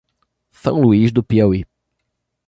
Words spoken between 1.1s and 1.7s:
do Piauí